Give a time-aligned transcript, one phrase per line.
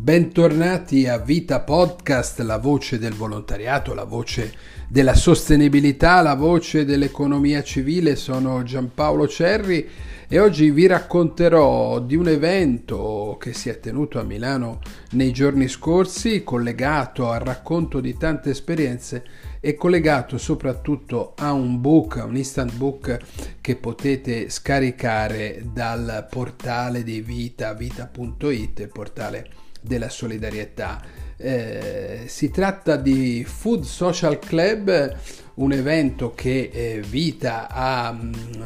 [0.00, 4.54] Bentornati a Vita Podcast, la voce del volontariato, la voce
[4.86, 8.14] della sostenibilità, la voce dell'economia civile.
[8.14, 9.88] Sono Giampaolo Cerri
[10.28, 14.78] e oggi vi racconterò di un evento che si è tenuto a Milano
[15.10, 19.24] nei giorni scorsi, collegato al racconto di tante esperienze
[19.58, 23.18] e collegato soprattutto a un book, un instant book
[23.60, 31.00] che potete scaricare dal portale di Vita, vita.it, portale della solidarietà.
[31.36, 35.16] Eh, si tratta di Food Social Club,
[35.54, 38.62] un evento che eh, Vita ha mh, mm,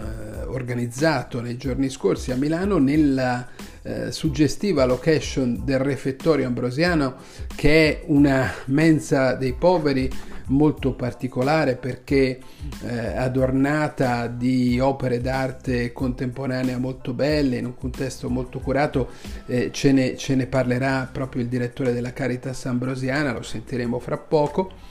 [0.49, 3.49] organizzato nei giorni scorsi a Milano nella
[3.83, 7.17] eh, suggestiva location del refettorio ambrosiano
[7.55, 10.11] che è una mensa dei poveri
[10.47, 12.39] molto particolare perché
[12.83, 19.11] eh, adornata di opere d'arte contemporanea molto belle, in un contesto molto curato,
[19.47, 24.19] eh, ce, ne, ce ne parlerà proprio il direttore della Caritas Ambrosiana, lo sentiremo fra
[24.19, 24.91] poco.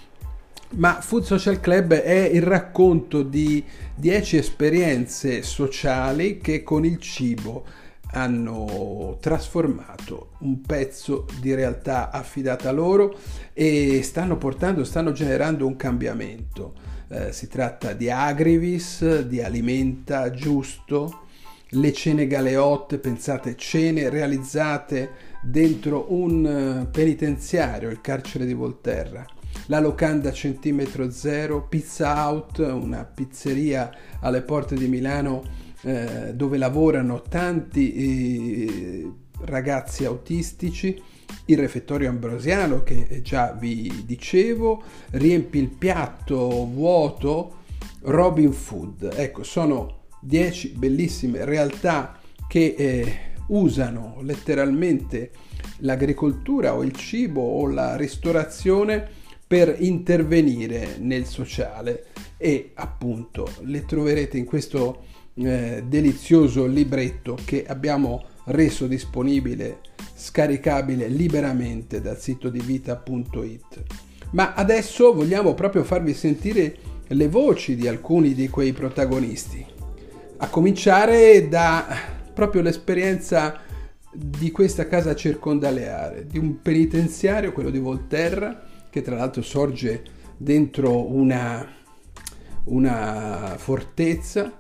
[0.74, 7.66] Ma Food Social Club è il racconto di 10 esperienze sociali che con il cibo
[8.14, 13.16] hanno trasformato un pezzo di realtà affidata loro
[13.54, 16.74] e stanno portando, stanno generando un cambiamento.
[17.10, 21.26] Eh, si tratta di Agrivis, di Alimenta Giusto,
[21.74, 29.26] le cene galeotte, pensate cene realizzate dentro un eh, penitenziario, il carcere di Volterra.
[29.68, 33.90] La locanda centimetro zero, Pizza Out, una pizzeria
[34.22, 35.44] alle porte di Milano
[35.84, 41.02] eh, dove lavorano tanti eh, ragazzi autistici,
[41.46, 47.60] il refettorio ambrosiano che già vi dicevo, riempi il piatto vuoto,
[48.02, 49.14] Robin Food.
[49.16, 53.16] Ecco, sono 10 bellissime realtà che eh,
[53.48, 55.32] usano letteralmente
[55.78, 62.06] l'agricoltura o il cibo o la ristorazione per intervenire nel sociale
[62.38, 65.06] e appunto le troverete in questo
[65.36, 69.80] eh, delizioso libretto che abbiamo reso disponibile,
[70.14, 73.84] scaricabile liberamente dal sito di vita.it.
[74.32, 76.76] Ma adesso vogliamo proprio farvi sentire
[77.08, 79.66] le voci di alcuni di quei protagonisti,
[80.38, 81.86] a cominciare da
[82.34, 83.60] proprio l'esperienza
[84.14, 90.04] di questa casa circondaleare, di un penitenziario, quello di Volterra, che tra l'altro sorge
[90.38, 91.66] dentro una,
[92.66, 94.60] una fortezza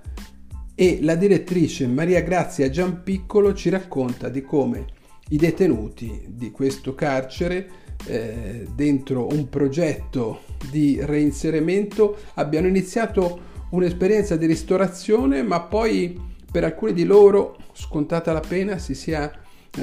[0.81, 4.86] e la direttrice Maria Grazia Giampiccolo ci racconta di come
[5.30, 7.69] i detenuti di questo carcere
[8.08, 10.40] eh, dentro un progetto
[10.72, 16.19] di reinserimento abbiano iniziato un'esperienza di ristorazione ma poi
[16.52, 19.31] per alcuni di loro scontata la pena si sia
[19.78, 19.80] eh,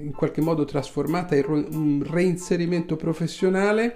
[0.00, 3.94] in qualche modo trasformata in un reinserimento professionale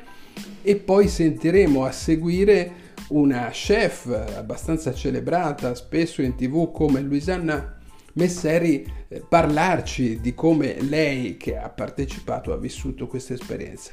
[0.62, 2.81] e poi sentiremo a seguire
[3.12, 4.06] una chef
[4.36, 7.78] abbastanza celebrata spesso in tv come Luisanna
[8.14, 13.92] Messeri eh, parlarci di come lei che ha partecipato ha vissuto questa esperienza.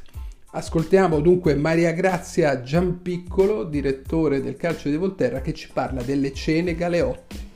[0.52, 6.76] Ascoltiamo dunque Maria Grazia Giampiccolo, direttore del Calcio di Volterra, che ci parla delle cene
[6.76, 7.49] galeotte.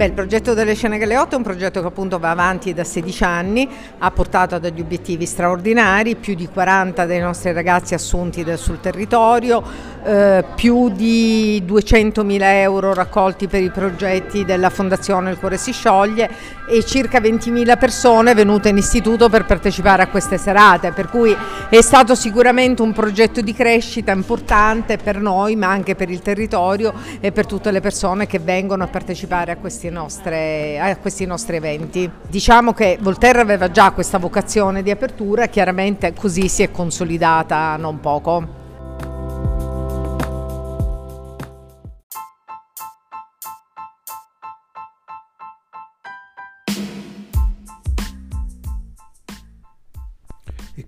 [0.00, 3.22] Beh, il progetto delle Scene Galeotto è un progetto che appunto va avanti da 16
[3.22, 3.68] anni,
[3.98, 9.62] ha portato a degli obiettivi straordinari, più di 40 dei nostri ragazzi assunti sul territorio,
[10.02, 16.30] eh, più di 200.000 euro raccolti per i progetti della Fondazione Il Cuore si scioglie
[16.68, 21.36] e circa 20.000 persone venute in istituto per partecipare a queste serate, per cui
[21.68, 26.92] è stato sicuramente un progetto di crescita importante per noi ma anche per il territorio
[27.20, 31.56] e per tutte le persone che vengono a partecipare a questi nostre, a questi nostri
[31.56, 32.10] eventi.
[32.28, 38.00] Diciamo che Volterra aveva già questa vocazione di apertura, chiaramente così si è consolidata non
[38.00, 38.59] poco.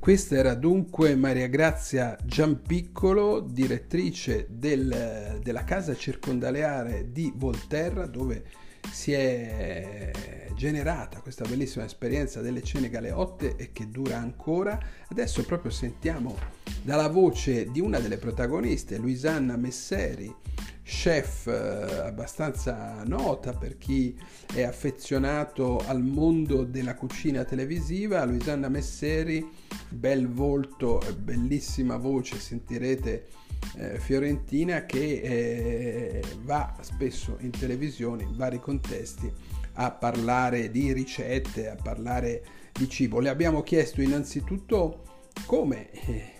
[0.02, 8.42] Questa era dunque Maria Grazia Giampiccolo, direttrice del, della casa circondaleare di Volterra, dove
[8.90, 10.10] si è
[10.56, 14.76] generata questa bellissima esperienza delle cene galeotte e che dura ancora.
[15.06, 16.36] Adesso proprio sentiamo
[16.82, 20.34] dalla voce di una delle protagoniste, Luisanna Messeri,
[20.82, 24.18] chef eh, abbastanza nota per chi
[24.52, 29.48] è affezionato al mondo della cucina televisiva, Luisanna Messeri,
[29.92, 33.28] bel volto, bellissima voce, sentirete
[33.76, 39.32] eh, fiorentina che eh, va spesso in televisione in vari contesti
[39.74, 43.20] a parlare di ricette, a parlare di cibo.
[43.20, 45.04] Le abbiamo chiesto innanzitutto
[45.46, 46.32] come eh,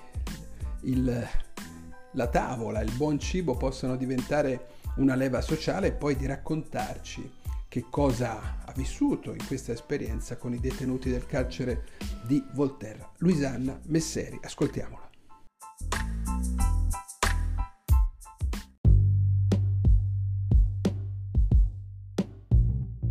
[0.83, 1.29] il,
[2.13, 4.67] la tavola, il buon cibo possano diventare
[4.97, 7.41] una leva sociale e poi di raccontarci
[7.73, 11.85] che cosa ha vissuto in questa esperienza con i detenuti del carcere
[12.27, 13.11] di Volterra.
[13.21, 15.09] Luisanna Messeri, ascoltiamola.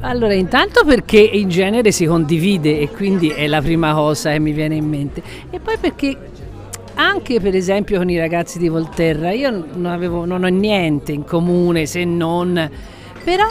[0.01, 4.51] Allora, intanto perché in genere si condivide e quindi è la prima cosa che mi
[4.51, 5.23] viene in mente.
[5.49, 6.15] E poi perché
[6.93, 11.23] anche per esempio con i ragazzi di Volterra io non, avevo, non ho niente in
[11.23, 12.69] comune se non...
[13.23, 13.47] però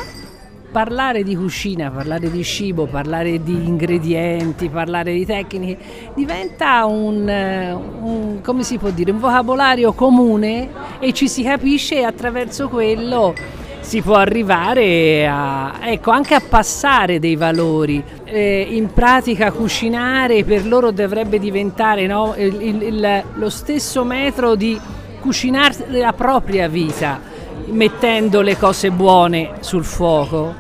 [0.71, 5.79] parlare di cucina, parlare di cibo, parlare di ingredienti, parlare di tecniche
[6.15, 10.69] diventa un, un, si può dire, un vocabolario comune
[10.99, 13.35] e ci si capisce e attraverso quello
[13.81, 18.03] si può arrivare a, ecco, anche a passare dei valori.
[18.25, 24.79] Eh, in pratica cucinare per loro dovrebbe diventare no, il, il, lo stesso metro di
[25.21, 27.21] cucinare la propria vita,
[27.67, 30.55] mettendo le cose buone sul fuoco,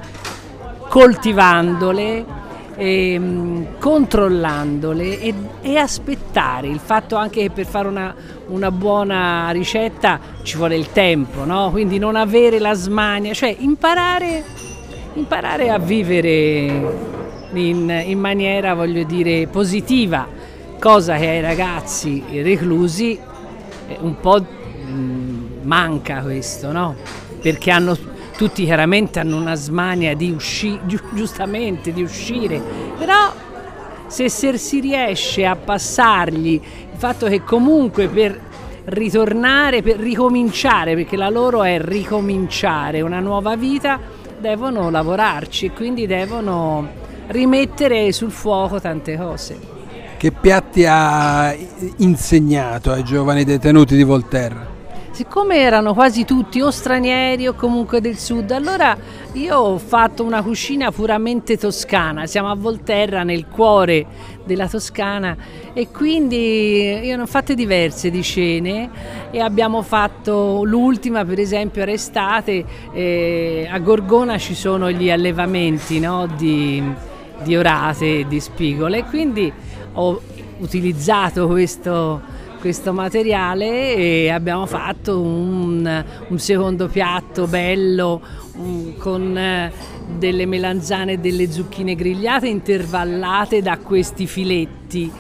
[0.88, 2.38] coltivandole
[2.81, 6.69] ehm, controllandole e, e, aspettare.
[6.69, 8.14] Il fatto anche che per fare una,
[8.49, 11.70] una buona ricetta ci vuole il tempo, no?
[11.70, 14.43] quindi non avere la smania, cioè imparare,
[15.14, 17.08] imparare a vivere
[17.52, 20.26] in, in maniera, voglio dire, positiva,
[20.79, 23.19] cosa che ai ragazzi reclusi
[24.00, 24.58] un po'
[25.71, 26.97] manca questo, no?
[27.41, 27.97] Perché hanno
[28.37, 30.81] tutti chiaramente hanno una smania di uscire,
[31.13, 32.61] giustamente di uscire,
[32.99, 33.33] però
[34.09, 38.49] se, se si riesce a passargli il fatto che comunque per
[38.87, 44.01] ritornare, per ricominciare, perché la loro è ricominciare una nuova vita,
[44.39, 46.89] devono lavorarci e quindi devono
[47.29, 49.59] rimettere sul fuoco tante cose.
[50.17, 51.55] Che piatti ha
[51.99, 54.70] insegnato ai giovani detenuti di Volterra?
[55.21, 58.97] Siccome erano quasi tutti o stranieri o comunque del sud, allora
[59.35, 64.07] io ho fatto una cucina puramente toscana, siamo a Volterra nel cuore
[64.47, 65.37] della Toscana
[65.75, 68.89] e quindi io ne ho fatte diverse di cene
[69.31, 72.65] e abbiamo fatto l'ultima per esempio era estate,
[72.95, 76.83] eh, a Gorgona ci sono gli allevamenti no, di,
[77.43, 79.53] di orate e di spigole, quindi
[79.93, 80.19] ho
[80.61, 88.21] utilizzato questo questo materiale e abbiamo fatto un, un secondo piatto bello
[88.57, 89.73] un, con eh,
[90.19, 95.11] delle melanzane e delle zucchine grigliate intervallate da questi filetti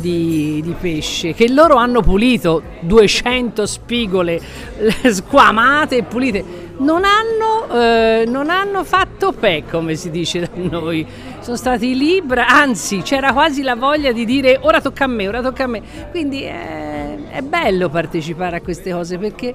[0.00, 4.40] di, di, pesce che loro hanno pulito 200 spigole
[5.10, 6.62] squamate e pulite.
[6.76, 11.06] Non hanno, eh, non hanno fatto pe come si dice da noi
[11.44, 15.42] sono stati lì anzi c'era quasi la voglia di dire ora tocca a me ora
[15.42, 19.54] tocca a me quindi è, è bello partecipare a queste cose perché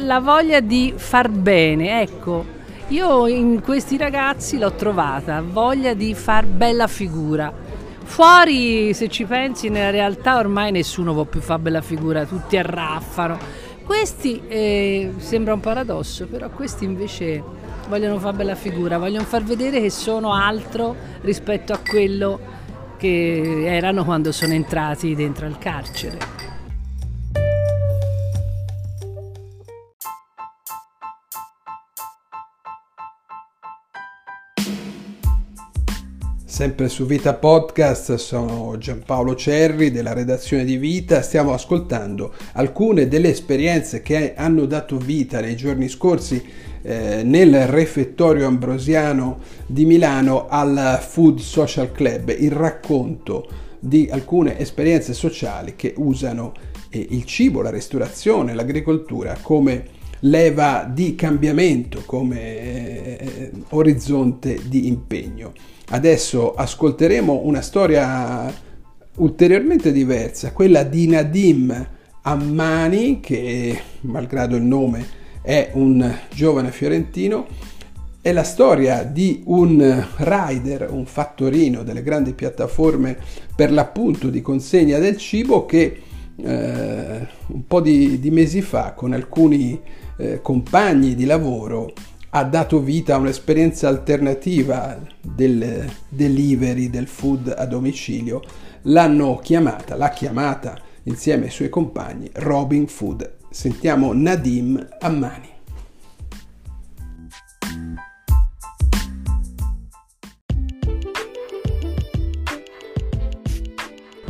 [0.00, 2.44] la voglia di far bene ecco
[2.88, 7.54] io in questi ragazzi l'ho trovata voglia di far bella figura
[8.04, 13.38] Fuori, se ci pensi, nella realtà ormai nessuno può più fare bella figura, tutti arraffano.
[13.86, 17.42] Questi eh, sembra un paradosso, però questi invece
[17.88, 22.40] vogliono fare bella figura, vogliono far vedere che sono altro rispetto a quello
[22.96, 26.50] che erano quando sono entrati dentro al carcere.
[36.44, 43.30] Sempre su Vita Podcast sono Giampaolo Cerri della redazione di Vita, stiamo ascoltando alcune delle
[43.30, 46.40] esperienze che hanno dato vita nei giorni scorsi
[46.82, 53.48] eh, nel refettorio ambrosiano di Milano al Food Social Club, il racconto
[53.78, 56.52] di alcune esperienze sociali che usano
[56.90, 65.52] eh, il cibo, la ristorazione, l'agricoltura come leva di cambiamento, come eh, orizzonte di impegno.
[65.88, 68.52] Adesso ascolteremo una storia
[69.16, 71.88] ulteriormente diversa, quella di Nadim
[72.22, 77.46] Ammani, che malgrado il nome è un giovane fiorentino,
[78.22, 83.18] è la storia di un rider, un fattorino delle grandi piattaforme
[83.54, 86.00] per l'appunto di consegna del cibo che
[86.36, 89.78] eh, un po' di, di, mesi fa con alcuni
[90.16, 91.92] eh, compagni di lavoro
[92.30, 98.40] ha dato vita a un'esperienza alternativa del delivery del food a domicilio.
[98.82, 103.41] L'hanno chiamata, l'ha chiamata insieme ai suoi compagni Robin Food.
[103.52, 105.50] Sentiamo Nadim Ammani.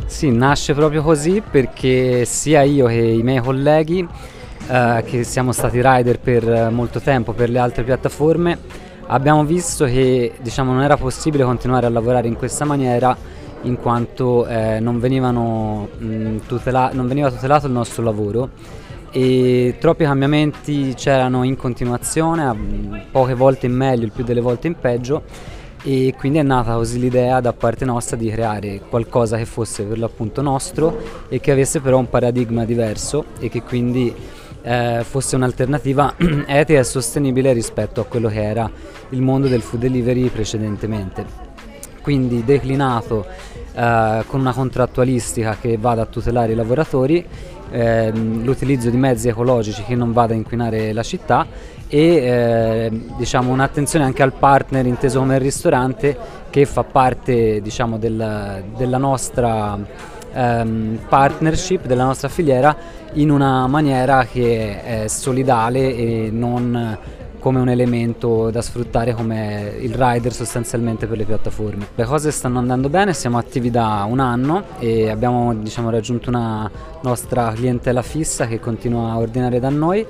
[0.05, 4.05] Sì, nasce proprio così perché sia io che i miei colleghi,
[4.67, 8.59] eh, che siamo stati rider per molto tempo per le altre piattaforme,
[9.07, 13.15] abbiamo visto che diciamo, non era possibile continuare a lavorare in questa maniera
[13.61, 18.81] in quanto eh, non, venivano, mh, tutela- non veniva tutelato il nostro lavoro
[19.15, 24.73] e troppi cambiamenti c'erano in continuazione, poche volte in meglio, il più delle volte in
[24.73, 25.21] peggio
[25.83, 29.99] e quindi è nata così l'idea da parte nostra di creare qualcosa che fosse per
[29.99, 30.97] l'appunto nostro
[31.29, 34.11] e che avesse però un paradigma diverso e che quindi
[34.63, 36.15] eh, fosse un'alternativa
[36.47, 38.67] etica e sostenibile rispetto a quello che era
[39.09, 41.51] il mondo del food delivery precedentemente.
[42.01, 43.25] Quindi declinato
[43.75, 47.25] eh, con una contrattualistica che vada a tutelare i lavoratori,
[47.71, 51.45] eh, l'utilizzo di mezzi ecologici che non vada a inquinare la città
[51.87, 56.17] e eh, diciamo, un'attenzione anche al partner inteso come il ristorante
[56.49, 59.77] che fa parte diciamo, del, della nostra
[60.33, 62.75] ehm, partnership, della nostra filiera
[63.13, 66.97] in una maniera che è solidale e non
[67.43, 71.87] come un elemento da sfruttare come il rider sostanzialmente per le piattaforme.
[71.93, 76.71] Le cose stanno andando bene, siamo attivi da un anno e abbiamo diciamo, raggiunto una
[77.01, 80.07] nostra clientela fissa che continua a ordinare da noi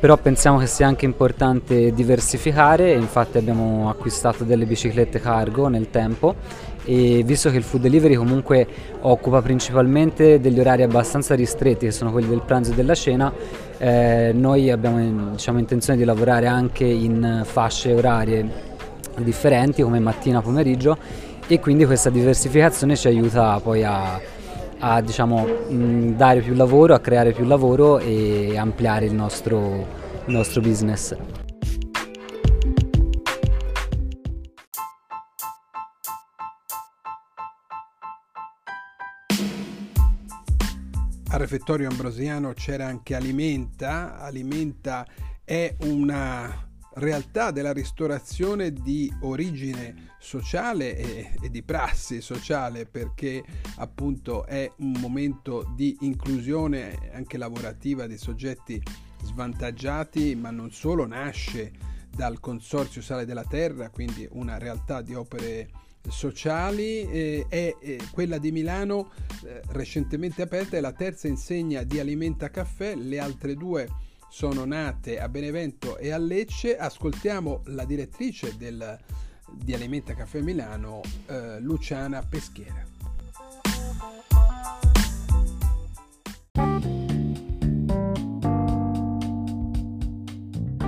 [0.00, 6.36] però pensiamo che sia anche importante diversificare, infatti abbiamo acquistato delle biciclette cargo nel tempo
[6.84, 8.66] e visto che il food delivery comunque
[9.02, 13.30] occupa principalmente degli orari abbastanza ristretti che sono quelli del pranzo e della cena,
[13.80, 18.68] eh, noi abbiamo diciamo, intenzione di lavorare anche in fasce orarie
[19.16, 20.96] differenti come mattina pomeriggio
[21.46, 24.20] e quindi questa diversificazione ci aiuta poi a
[24.80, 29.86] a diciamo, mh, dare più lavoro, a creare più lavoro e ampliare il nostro,
[30.24, 31.14] il nostro business.
[41.40, 44.18] Refettorio ambrosiano c'era anche Alimenta.
[44.18, 45.06] Alimenta
[45.42, 53.42] è una realtà della ristorazione di origine sociale e, e, di prassi sociale perché
[53.76, 58.82] appunto è un momento di inclusione anche lavorativa di soggetti
[59.22, 61.72] svantaggiati ma non solo nasce
[62.14, 65.70] dal Consorzio Sale della Terra quindi una realtà di opere
[66.08, 69.12] sociali eh, è eh, quella di Milano
[69.44, 73.88] eh, recentemente aperta è la terza insegna di Alimenta Caffè le altre due
[74.30, 76.76] sono nate a Benevento e a Lecce.
[76.76, 78.98] Ascoltiamo la direttrice del,
[79.52, 82.89] di Alimenta Caffè Milano, eh, Luciana Peschiera.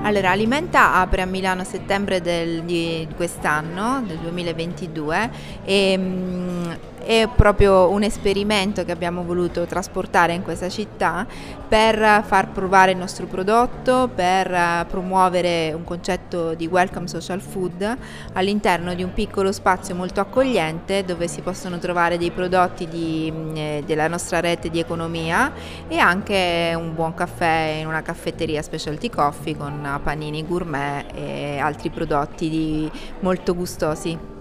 [0.05, 5.31] Allora, Alimenta apre a Milano a settembre del, di quest'anno, del 2022,
[5.65, 11.27] e mh, è proprio un esperimento che abbiamo voluto trasportare in questa città
[11.69, 17.97] per far provare il nostro prodotto, per promuovere un concetto di welcome social food
[18.35, 23.57] all'interno di un piccolo spazio molto accogliente dove si possono trovare dei prodotti di, mm,
[23.57, 25.53] eh, della nostra rete di economia
[25.89, 31.91] e anche un buon caffè in una caffetteria specialty coffee con panini gourmet e altri
[31.91, 32.91] prodotti
[33.21, 34.32] molto gustosi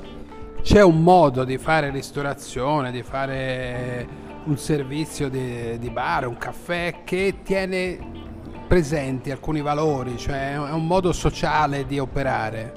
[0.61, 4.07] c'è un modo di fare ristorazione, di fare
[4.43, 7.97] un servizio di, di bar, un caffè che tiene
[8.67, 12.71] presenti alcuni valori, cioè è un modo sociale di operare.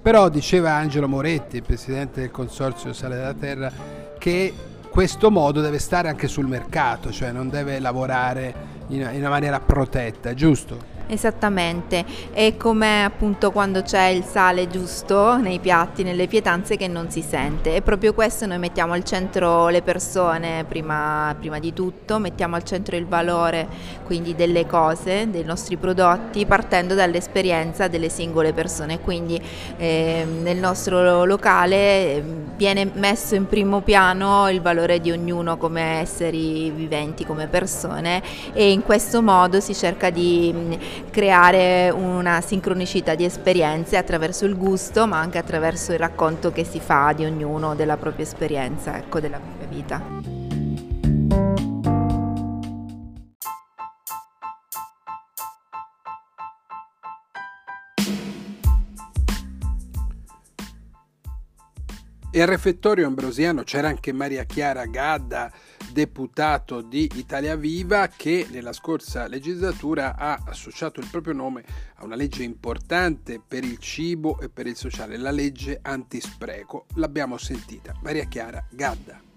[0.00, 3.72] Però diceva Angelo Moretti, presidente del consorzio Sale della Terra,
[4.18, 4.52] che
[4.90, 8.54] questo modo deve stare anche sul mercato, cioè non deve lavorare
[8.88, 10.97] in una maniera protetta, giusto?
[11.10, 17.10] Esattamente, è come appunto quando c'è il sale giusto nei piatti, nelle pietanze che non
[17.10, 17.74] si sente.
[17.74, 22.64] E proprio questo noi mettiamo al centro le persone prima, prima di tutto, mettiamo al
[22.64, 23.66] centro il valore
[24.04, 29.00] quindi delle cose, dei nostri prodotti, partendo dall'esperienza delle singole persone.
[29.00, 29.40] Quindi
[29.78, 36.00] eh, nel nostro locale ehm, viene messo in primo piano il valore di ognuno come
[36.00, 38.22] esseri viventi, come persone
[38.52, 40.76] e in questo modo si cerca di
[41.10, 46.80] creare una sincronicità di esperienze attraverso il gusto ma anche attraverso il racconto che si
[46.80, 50.46] fa di ognuno della propria esperienza, ecco, della propria vita.
[62.30, 65.50] E al refettorio ambrosiano c'era anche Maria Chiara Gadda,
[65.92, 71.64] deputato di Italia Viva, che nella scorsa legislatura ha associato il proprio nome
[71.96, 76.86] a una legge importante per il cibo e per il sociale, la legge antispreco.
[76.94, 77.94] L'abbiamo sentita.
[78.02, 79.27] Maria Chiara Gadda.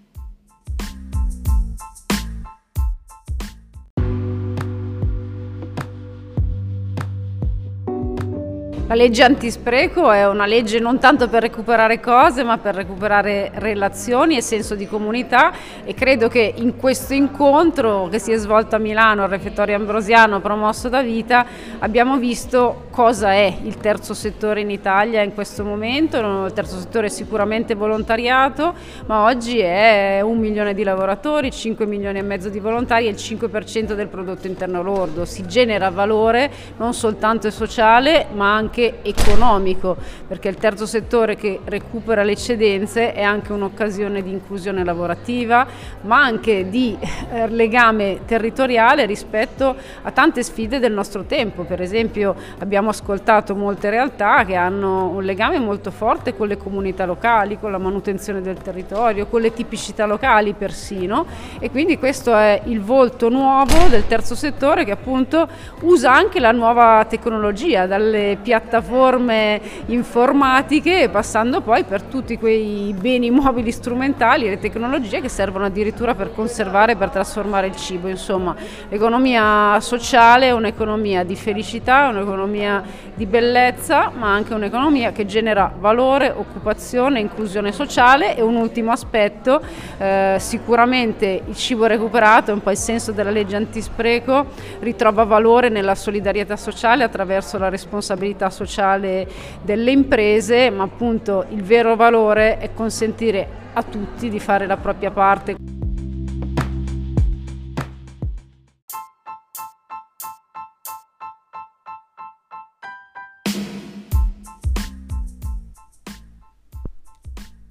[8.92, 14.36] La legge antispreco è una legge non tanto per recuperare cose, ma per recuperare relazioni
[14.36, 15.50] e senso di comunità
[15.82, 20.42] e credo che in questo incontro che si è svolto a Milano al refettorio ambrosiano
[20.42, 21.46] promosso da Vita
[21.78, 26.18] abbiamo visto cosa è il terzo settore in Italia in questo momento.
[26.18, 28.74] Il terzo settore è sicuramente volontariato,
[29.06, 33.16] ma oggi è un milione di lavoratori, 5 milioni e mezzo di volontari e il
[33.16, 35.24] 5% del prodotto interno lordo.
[35.24, 39.96] Si genera valore non soltanto sociale, ma anche anche economico,
[40.26, 45.66] perché il terzo settore che recupera le eccedenze è anche un'occasione di inclusione lavorativa,
[46.02, 46.96] ma anche di
[47.32, 51.62] eh, legame territoriale rispetto a tante sfide del nostro tempo.
[51.62, 57.04] Per esempio abbiamo ascoltato molte realtà che hanno un legame molto forte con le comunità
[57.04, 61.26] locali, con la manutenzione del territorio, con le tipicità locali persino
[61.58, 65.46] e quindi questo è il volto nuovo del terzo settore che appunto
[65.82, 73.30] usa anche la nuova tecnologia, dalle piattaforme piattaforme informatiche, passando poi per tutti quei beni
[73.30, 78.08] mobili strumentali e le tecnologie che servono addirittura per conservare per trasformare il cibo.
[78.08, 78.56] Insomma,
[78.88, 82.82] l'economia sociale è un'economia di felicità, un'economia
[83.14, 89.60] di bellezza, ma anche un'economia che genera valore, occupazione, inclusione sociale e un ultimo aspetto,
[89.98, 94.46] eh, sicuramente il cibo recuperato, è un po' il senso della legge antispreco,
[94.80, 99.26] ritrova valore nella solidarietà sociale attraverso la responsabilità sociale sociale
[99.62, 105.10] delle imprese, ma appunto il vero valore è consentire a tutti di fare la propria
[105.10, 105.56] parte.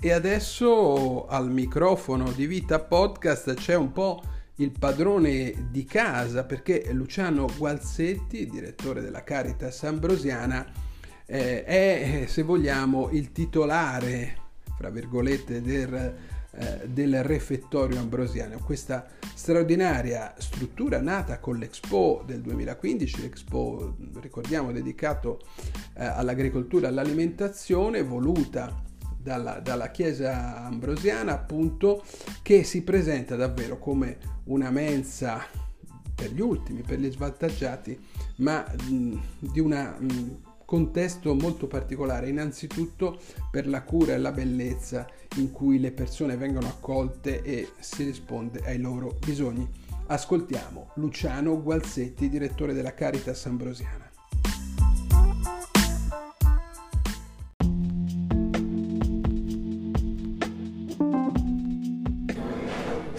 [0.04, 4.20] E adesso al microfono di Vita Podcast c'è un po'
[4.56, 10.66] il padrone di casa perché Luciano Gualzetti, direttore della Caritas Ambrosiana,
[11.32, 14.36] eh, è, se vogliamo, il titolare,
[14.76, 16.14] fra virgolette, del,
[16.52, 18.60] eh, del refettorio ambrosiano.
[18.60, 25.40] Questa straordinaria struttura nata con l'Expo del 2015, l'Expo, ricordiamo, dedicato
[25.94, 28.84] eh, all'agricoltura e all'alimentazione, voluta
[29.18, 32.04] dalla, dalla, Chiesa ambrosiana, appunto,
[32.42, 35.46] che si presenta davvero come una mensa
[36.14, 37.98] per gli ultimi, per gli svantaggiati,
[38.38, 39.72] ma mh, di un
[40.72, 43.20] contesto molto particolare, innanzitutto
[43.52, 45.06] per la cura e la bellezza
[45.36, 49.70] in cui le persone vengono accolte e si risponde ai loro bisogni.
[50.08, 54.11] Ascoltiamo Luciano Gualzetti, direttore della Caritas Ambrosiana.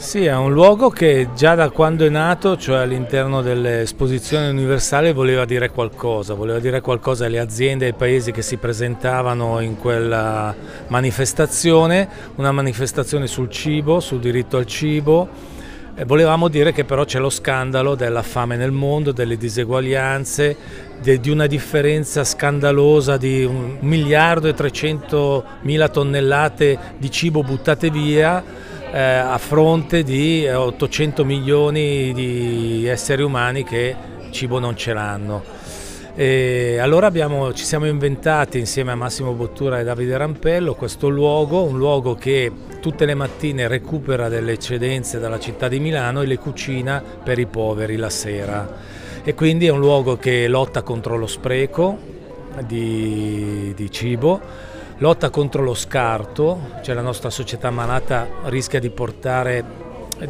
[0.02, 5.44] Sì, è un luogo che già da quando è nato, cioè all'interno dell'esposizione universale, voleva
[5.44, 10.52] dire qualcosa, voleva dire qualcosa alle aziende e ai paesi che si presentavano in quella
[10.88, 15.28] manifestazione, una manifestazione sul cibo, sul diritto al cibo.
[15.94, 20.56] E volevamo dire che però c'è lo scandalo della fame nel mondo, delle diseguaglianze,
[21.00, 28.70] di una differenza scandalosa di un miliardo e 300 mila tonnellate di cibo buttate via
[28.92, 33.96] eh, a fronte di 800 milioni di esseri umani che
[34.30, 35.42] cibo non ce l'hanno.
[36.14, 41.62] E allora abbiamo, ci siamo inventati insieme a Massimo Bottura e Davide Rampello questo luogo,
[41.62, 46.36] un luogo che tutte le mattine recupera delle eccedenze dalla città di Milano e le
[46.36, 48.68] cucina per i poveri la sera.
[49.24, 51.96] E quindi è un luogo che lotta contro lo spreco
[52.66, 54.40] di, di cibo,
[55.02, 59.64] lotta contro lo scarto, cioè la nostra società malata rischia di portare,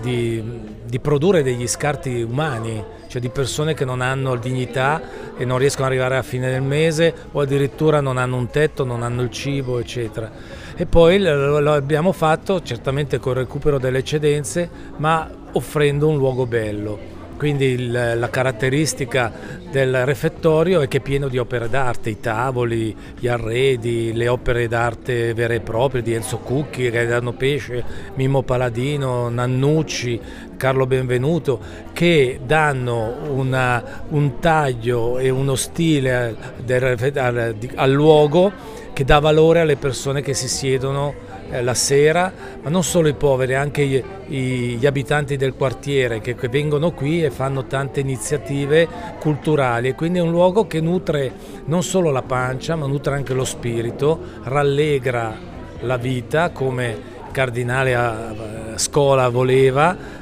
[0.00, 0.42] di,
[0.82, 5.02] di produrre degli scarti umani, cioè di persone che non hanno dignità
[5.36, 8.84] e non riescono ad arrivare alla fine del mese o addirittura non hanno un tetto,
[8.84, 10.30] non hanno il cibo, eccetera.
[10.74, 16.46] E poi lo abbiamo fatto certamente con il recupero delle eccedenze, ma offrendo un luogo
[16.46, 17.21] bello.
[17.36, 19.32] Quindi il, la caratteristica
[19.70, 24.68] del refettorio è che è pieno di opere d'arte, i tavoli, gli arredi, le opere
[24.68, 27.82] d'arte vere e proprie di Enzo Cucchi, Gaetano Pesce,
[28.14, 30.20] Mimmo Paladino, Nannucci,
[30.56, 31.58] Carlo Benvenuto,
[31.92, 38.52] che danno una, un taglio e uno stile del, al, al luogo
[38.92, 43.54] che dà valore alle persone che si siedono la sera, ma non solo i poveri,
[43.54, 48.88] anche gli, gli abitanti del quartiere che, che, vengono qui e fanno tante iniziative
[49.18, 51.32] culturali e quindi è un luogo che nutre
[51.66, 55.36] non solo la pancia ma nutre anche lo spirito, rallegra
[55.80, 56.90] la vita come
[57.26, 58.34] il cardinale a
[58.76, 60.20] scuola voleva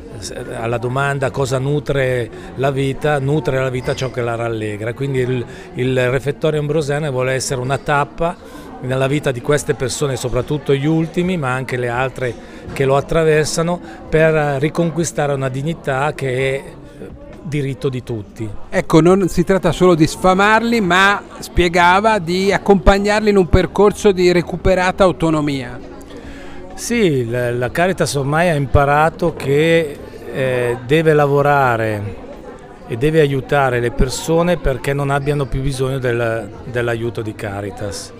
[0.54, 4.92] alla domanda cosa nutre la vita, nutre la vita ciò che la rallegra.
[4.92, 8.36] Quindi il, il refettorio ambrosiano vuole essere una tappa
[8.82, 12.34] nella vita di queste persone, soprattutto gli ultimi, ma anche le altre
[12.72, 16.64] che lo attraversano, per riconquistare una dignità che è
[17.42, 18.48] diritto di tutti.
[18.68, 24.32] Ecco, non si tratta solo di sfamarli, ma spiegava di accompagnarli in un percorso di
[24.32, 25.78] recuperata autonomia.
[26.74, 29.98] Sì, la, la Caritas ormai ha imparato che
[30.32, 32.28] eh, deve lavorare
[32.86, 38.12] e deve aiutare le persone perché non abbiano più bisogno del, dell'aiuto di Caritas.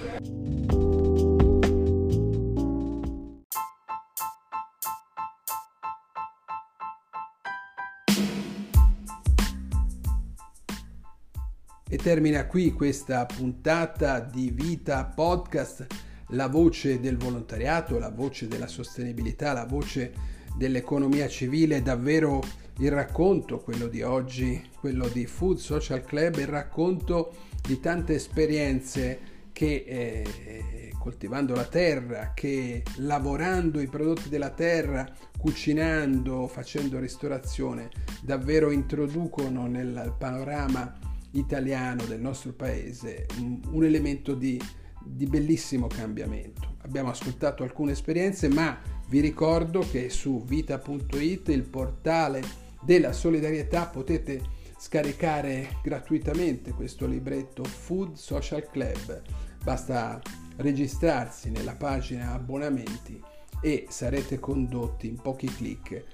[12.02, 15.86] Termina qui questa puntata di Vita Podcast,
[16.28, 20.12] la voce del volontariato, la voce della sostenibilità, la voce
[20.56, 22.40] dell'economia civile, davvero
[22.78, 29.18] il racconto, quello di oggi, quello di Food Social Club, il racconto di tante esperienze
[29.52, 37.90] che eh, coltivando la terra, che lavorando i prodotti della terra, cucinando, facendo ristorazione,
[38.22, 44.60] davvero introducono nel panorama italiano del nostro paese un, un elemento di,
[45.04, 46.76] di bellissimo cambiamento.
[46.82, 52.42] Abbiamo ascoltato alcune esperienze, ma vi ricordo che su vita.it, il portale
[52.82, 59.22] della solidarietà, potete scaricare gratuitamente questo libretto Food Social Club.
[59.62, 60.20] Basta
[60.56, 63.22] registrarsi nella pagina abbonamenti
[63.60, 66.04] e sarete condotti in pochi clic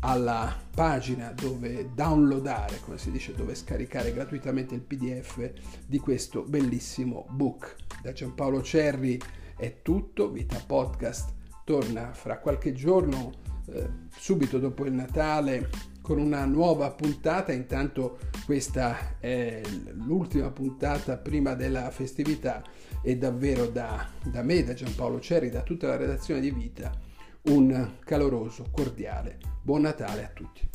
[0.00, 5.52] alla pagina dove downloadare, come si dice, dove scaricare gratuitamente il PDF
[5.86, 7.76] di questo bellissimo book.
[8.02, 9.20] Da Giampaolo Cerri
[9.56, 11.34] è tutto, Vita Podcast
[11.64, 13.30] torna fra qualche giorno,
[13.66, 15.68] eh, subito dopo il Natale,
[16.00, 17.52] con una nuova puntata.
[17.52, 19.60] Intanto questa è
[19.92, 22.64] l'ultima puntata prima della festività
[23.02, 27.08] e davvero da, da me, da Giampaolo Cerri, da tutta la redazione di Vita
[27.44, 30.68] un caloroso, cordiale buon Natale a tutti.